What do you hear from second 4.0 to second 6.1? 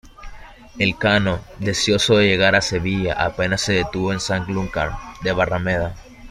en Sanlúcar de Barrameda.